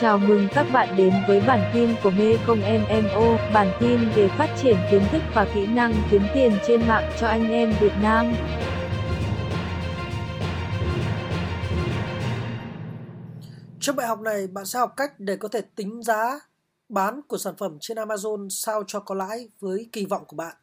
[0.00, 4.28] Chào mừng các bạn đến với bản tin của Mê Công MMO, bản tin về
[4.28, 7.92] phát triển kiến thức và kỹ năng kiếm tiền trên mạng cho anh em Việt
[8.02, 8.34] Nam.
[13.80, 16.40] Trong bài học này, bạn sẽ học cách để có thể tính giá
[16.88, 20.56] bán của sản phẩm trên Amazon sao cho có lãi với kỳ vọng của bạn.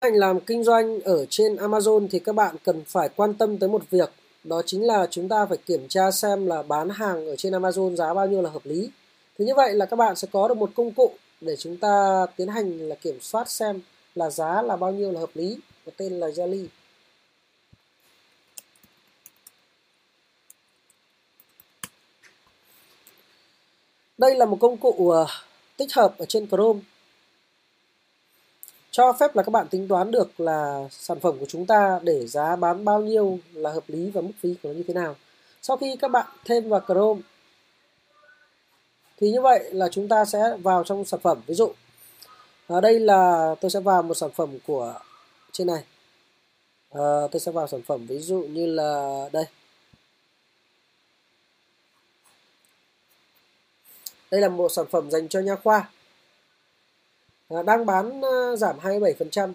[0.00, 3.68] Anh làm kinh doanh ở trên Amazon thì các bạn cần phải quan tâm tới
[3.68, 4.10] một việc
[4.44, 7.96] đó chính là chúng ta phải kiểm tra xem là bán hàng ở trên Amazon
[7.96, 8.90] giá bao nhiêu là hợp lý.
[9.38, 12.26] Thì như vậy là các bạn sẽ có được một công cụ để chúng ta
[12.36, 13.80] tiến hành là kiểm soát xem
[14.14, 15.58] là giá là bao nhiêu là hợp lý.
[15.86, 16.66] Có tên là Jelly.
[24.18, 25.26] Đây là một công cụ ờ,
[25.76, 26.80] tích hợp ở trên Chrome
[28.94, 32.26] cho phép là các bạn tính toán được là sản phẩm của chúng ta để
[32.26, 35.16] giá bán bao nhiêu là hợp lý và mức phí của nó như thế nào.
[35.62, 37.20] Sau khi các bạn thêm vào Chrome
[39.20, 41.40] thì như vậy là chúng ta sẽ vào trong sản phẩm.
[41.46, 41.72] Ví dụ
[42.66, 44.94] ở đây là tôi sẽ vào một sản phẩm của
[45.52, 45.84] trên này.
[46.90, 49.44] À, tôi sẽ vào sản phẩm ví dụ như là đây.
[54.30, 55.88] Đây là một sản phẩm dành cho nha khoa
[57.48, 59.52] à, đang bán à, giảm 27%,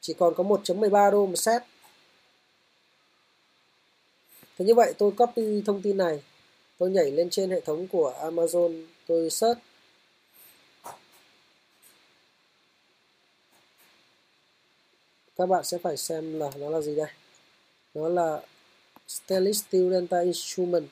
[0.00, 1.62] chỉ còn có 1.13 đô một set.
[4.58, 6.22] Thế như vậy tôi copy thông tin này,
[6.78, 9.58] tôi nhảy lên trên hệ thống của Amazon, tôi search.
[15.36, 17.10] Các bạn sẽ phải xem là nó là gì đây.
[17.94, 18.42] Nó là
[19.08, 20.88] Stainless Steel Delta Instrument.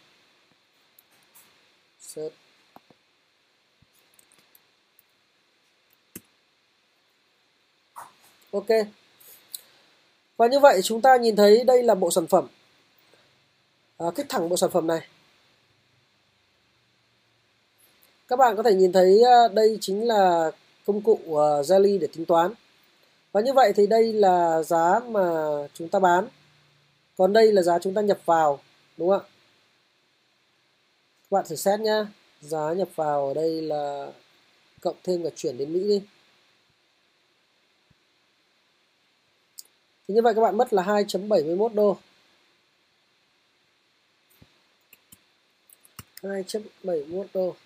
[2.01, 2.48] Search.
[8.53, 8.67] Ok.
[10.37, 12.49] Và như vậy chúng ta nhìn thấy đây là bộ sản phẩm.
[13.99, 15.01] À, kích thẳng bộ sản phẩm này.
[18.29, 20.51] Các bạn có thể nhìn thấy à, đây chính là
[20.87, 22.53] công cụ à, Jelly để tính toán.
[23.33, 25.23] Và như vậy thì đây là giá mà
[25.75, 26.29] chúng ta bán.
[27.17, 28.61] Còn đây là giá chúng ta nhập vào,
[28.97, 29.29] đúng không ạ?
[31.23, 32.07] Các bạn thử xét nhá.
[32.41, 34.13] Giá nhập vào ở đây là
[34.81, 36.03] cộng thêm cả chuyển đến Mỹ đi.
[40.09, 41.99] Thì như vậy các bạn mất là 2.71 đô.
[46.23, 47.57] 2.71 đô.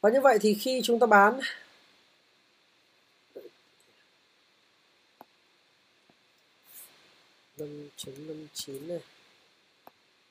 [0.00, 1.40] Và như vậy thì khi chúng ta bán
[7.60, 9.00] 5.59 này.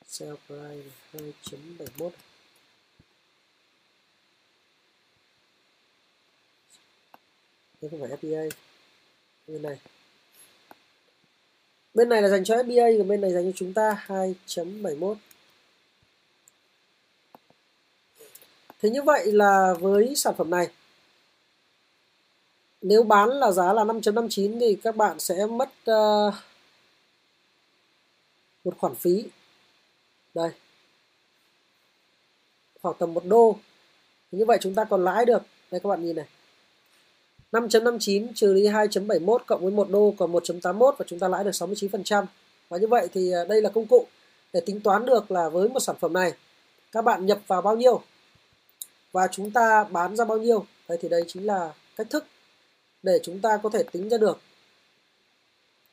[0.06, 2.10] Sell price 2.71
[7.80, 8.50] đây không phải FBA
[9.46, 9.78] bên này.
[11.94, 15.14] Bên này là dành cho FBA còn bên này dành cho chúng ta 2.71
[18.82, 20.68] Thế như vậy là với sản phẩm này
[22.82, 26.34] nếu bán là giá là 5.59 thì các bạn sẽ mất uh,
[28.64, 29.24] một khoản phí.
[30.34, 30.50] Đây.
[32.82, 33.56] Khoảng tầm một đô.
[34.30, 35.42] Như vậy chúng ta còn lãi được.
[35.70, 36.26] Đây các bạn nhìn này.
[37.52, 41.50] 5.59 trừ đi 2.71 cộng với 1 đô còn 1.81 và chúng ta lãi được
[41.50, 42.24] 69%.
[42.68, 44.06] Và như vậy thì à, đây là công cụ
[44.52, 46.32] để tính toán được là với một sản phẩm này,
[46.92, 48.02] các bạn nhập vào bao nhiêu
[49.12, 50.64] và chúng ta bán ra bao nhiêu.
[50.88, 52.26] Đây thì đây chính là cách thức
[53.02, 54.40] để chúng ta có thể tính ra được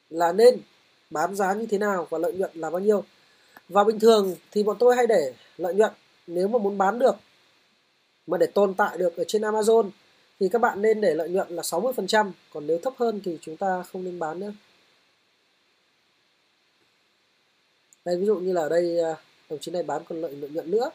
[0.10, 0.62] là nên
[1.10, 3.04] bán giá như thế nào và lợi nhuận là bao nhiêu.
[3.70, 5.92] Và bình thường thì bọn tôi hay để lợi nhuận
[6.28, 7.16] nếu mà muốn bán được
[8.28, 9.90] mà để tồn tại được ở trên Amazon
[10.40, 13.58] thì các bạn nên để lợi nhuận là 60%, còn nếu thấp hơn thì chúng
[13.58, 14.52] ta không nên bán nữa.
[18.06, 19.16] Đây ví dụ như là ở đây à,
[19.50, 20.90] đồng chí này bán còn lợi nhuận nữa.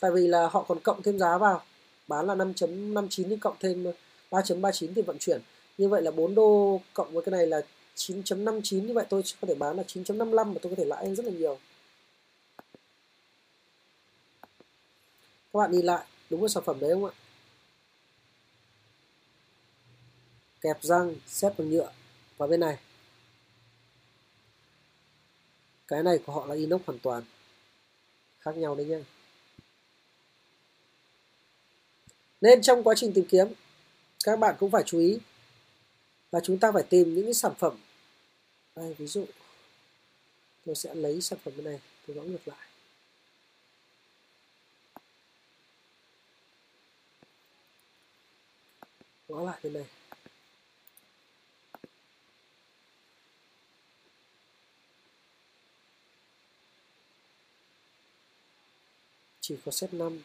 [0.00, 1.62] Tại vì là họ còn cộng thêm giá vào,
[2.08, 3.86] bán là 5.59 nhưng cộng thêm
[4.30, 5.40] 3.39 thì vận chuyển.
[5.78, 7.60] Như vậy là 4 đô cộng với cái này là
[7.98, 11.26] 9.59 như vậy, tôi có thể bán là 9.55 và tôi có thể lãi rất
[11.26, 11.58] là nhiều.
[15.52, 17.12] Các bạn nhìn lại, đúng cái sản phẩm đấy không ạ?
[20.60, 21.92] Kẹp răng, xếp bằng nhựa
[22.36, 22.78] và bên này.
[25.88, 27.22] Cái này của họ là inox hoàn toàn,
[28.40, 28.98] khác nhau đấy nhé
[32.40, 33.48] nên trong quá trình tìm kiếm,
[34.24, 35.18] các bạn cũng phải chú ý
[36.32, 37.76] là chúng ta phải tìm những cái sản phẩm
[38.78, 39.26] đây, ví dụ,
[40.66, 42.68] tôi sẽ lấy sản phẩm bên này, tôi gõ ngược lại.
[49.28, 49.84] Gõ lại bên này.
[59.40, 60.22] Chỉ có set 5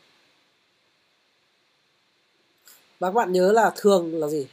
[2.99, 4.47] và các bạn nhớ là thường là gì?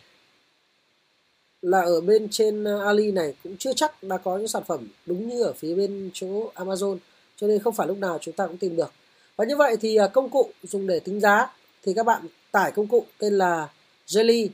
[1.62, 4.88] Là ở bên trên ờ, Ali này cũng chưa chắc đã có những sản phẩm
[5.06, 6.98] đúng như ở phía bên chỗ Amazon,
[7.36, 8.92] cho nên không phải lúc nào chúng ta cũng tìm được.
[9.36, 11.52] Và như vậy thì ờ, công cụ dùng để tính giá
[11.82, 13.68] thì các bạn tải công cụ tên là
[14.06, 14.48] Jelly.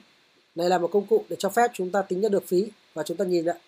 [0.55, 3.03] Này là một công cụ để cho phép chúng ta tính ra được phí và
[3.03, 3.59] chúng ta nhìn lại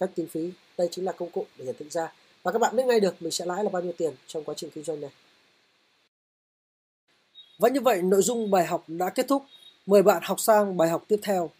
[0.00, 2.12] cách tính phí, đây chính là công cụ để hiển thị ra.
[2.42, 4.54] Và các bạn biết ngay được mình sẽ lãi là bao nhiêu tiền trong quá
[4.58, 5.10] trình kinh doanh này.
[7.58, 9.44] Và như vậy nội dung bài học đã kết thúc.
[9.86, 11.50] Mời bạn học sang bài học tiếp theo.